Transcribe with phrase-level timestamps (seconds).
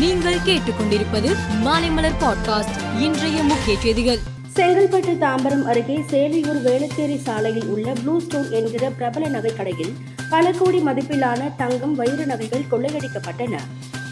[0.00, 1.30] நீங்கள் கேட்டுக்கொண்டிருப்பது
[1.64, 4.18] மாலைமலர் பாட்காஸ்ட் இன்றைய முக்கிய செய்திகள்.
[4.56, 9.92] செங்கல்பட்டு தாம்பரம் அருகே சேலையூர் வேளச்சேரி சாலையில் உள்ள ப்ளூ ஸ்டோன் என்கிற பிரபல நகை கடையில்
[10.30, 13.58] பல கோடி மதிப்பிலான தங்கம் வைர நகைகள் கொள்ளையடிக்கப்பட்டன.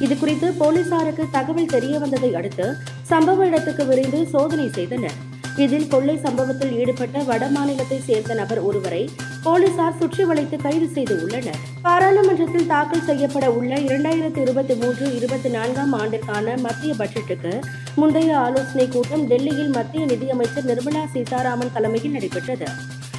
[0.00, 2.76] இது குறித்து போலீசாருக்கு தகவல் தெரிய வந்ததை அடுத்து
[3.10, 5.27] சம்பவ இடத்துக்கு விரைந்து சோதனை செய்தனர்.
[5.64, 9.08] இதில் கொள்ளை சம்பவத்தில் ஈடுபட்ட வடமாநிலத்தை சேர்ந்த நபர் ஒருவரை
[9.42, 11.58] போலீசார் சுற்றி வளைத்து கைது செய்து உள்ளனர்.
[11.82, 17.60] பாராளுமன்றத்தில் தாக்கல் செய்யப்பட உள்ள இரண்டாயிரத்தி இருபத்தி மூன்று இருபத்தி நான்காம் ஆண்டிற்கான மத்திய பட்ஜெட்டுக்கு
[17.94, 22.66] முந்தைய ஆலோசனை கூட்டம் டெல்லியில் மத்திய நிதியமைச்சர் நிர்மலா சீதாராமன் தலைமையில் நடைபெற்றது.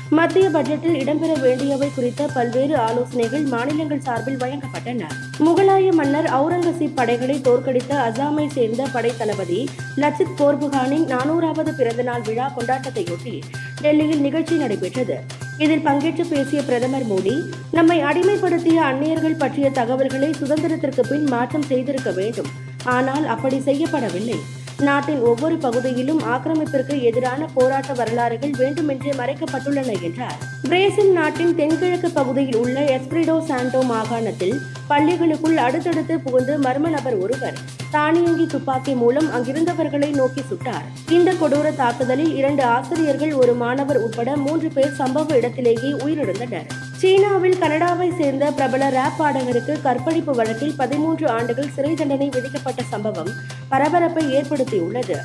[0.09, 5.03] மத்திய பட்ஜெட்டில் இடம்பெற வேண்டியவை குறித்த பல்வேறு ஆலோசனைகள் மாநிலங்கள் சார்பில் வழங்கப்பட்டன.
[5.39, 13.41] முகலாய மன்னர் அவுரங்கசீப் படைகளை தோற்கடித்த அசாமை சேர்ந்த படை தளபதி லச்சித் போர்புகானின் நானூறாவது பிறந்தநாள் விழா கொண்டாட்டத்தையொட்டி
[13.81, 15.17] டெல்லியில் நிகழ்ச்சி நடைபெற்றது.
[15.57, 17.41] இதில் பங்கேற்று பேசிய பிரதமர் மோடி
[17.71, 22.47] நம்மை அடிமைப்படுத்திய அந்நியர்கள் பற்றிய தகவல்களை சுதந்திரத்திற்கு பின் மாற்றம் செய்திருக்க வேண்டும்.
[22.83, 24.39] ஆனால் அப்படி செய்யப்படவில்லை.
[24.81, 30.37] நாட்டின் ஒவ்வொரு பகுதியிலும் ஆக்கிரமிப்பிற்கு எதிரான போராட்ட வரலாறுகள் வேண்டுமென்றே மறைக்கப்பட்டுள்ளன என்றார்.
[30.61, 37.57] பிரேசில் நாட்டின் தென்கிழக்கு பகுதியில் உள்ள எஸ்பிரிடோ சாண்டோ மாகாணத்தில் பள்ளிகளுக்குள் அடுத்தடுத்து புகுந்து மர்ம நபர் ஒருவர்
[37.91, 40.85] தானியங்கி துப்பாக்கி மூலம் அங்கிருந்தவர்களை நோக்கி சுட்டார்.
[41.09, 46.69] இந்த கொடூர தாக்குதலில் இரண்டு ஆசிரியர்கள் ஒரு மாணவர் உட்பட மூன்று பேர் சம்பவ இடத்திலேயே உயிரிழந்தனர்.
[46.99, 53.29] சீனாவில் கனடாவை சேர்ந்த பிரபல ரேப் பாடகருக்கு கற்பழிப்பு வழக்கில் பதிமூன்று ஆண்டுகள் சிறை தண்டனை விதிக்கப்பட்ட சம்பவம்
[53.69, 55.15] பரபரப்பை ஏற்படுத்தியுள்ளது.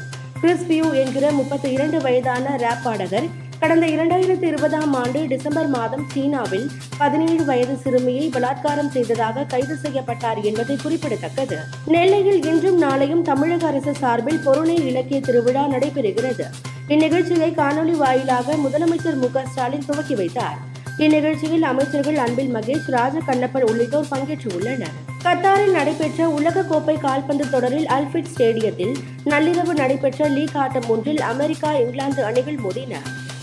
[0.41, 3.27] கிறிஸ் பியூ என்கிற முப்பத்தி இரண்டு வயதான ரேப் பாடகர்
[3.59, 10.77] கடந்த இரண்டாயிரத்தி இருபதாம் ஆண்டு டிசம்பர் மாதம் சீனாவில் பதினேழு வயது சிறுமியை பலாத்காரம் செய்ததாக கைது செய்யப்பட்டார் என்பது
[10.83, 11.59] குறிப்பிடத்தக்கது.
[11.87, 16.47] நெல்லையில் இன்றும் நாளையும் தமிழக அரசு சார்பில் பொருளை இலக்கிய திருவிழா நடைபெறுகிறது.
[16.89, 20.73] இந்நிகழ்ச்சியை காணொலி வாயிலாக முதலமைச்சர் மு ஸ்டாலின் துவக்கி வைத்தார்.
[20.99, 24.93] இந்நிகழ்ச்சியில் அமைச்சர்கள் அன்பில் மகேஷ் ராஜ கண்ணப்பன் உள்ளிட்டோர் பங்கேற்றுள்ளனர்.
[25.25, 32.55] கத்தாரில் நடைபெற்ற உலகக்கோப்பை கால்பந்து தொடரில் அல்ஃபிட் ஸ்டேடியத்தில் நள்ளிரவு நடைபெற்ற லீக் ஆட்டம் ஒன்றில் அமெரிக்கா இங்கிலாந்து அணிகள்
[32.55, 32.95] மோதின.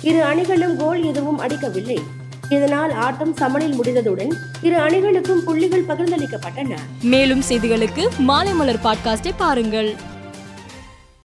[0.01, 1.99] இரு அணிகளும் கோல் எதுவும் அடிக்கவில்லை.
[2.49, 4.31] இதனால் ஆட்டம் சமனில் முடிந்ததுடன்
[4.61, 6.75] இரு அணிகளுக்கும் புள்ளிகள் பகிர்ந்தளிக்கப்பட்டன.
[7.01, 9.95] மேலும் செய்திகளுக்கு மாலைமலர் பாட்காஸ்டை பாருங்கள்.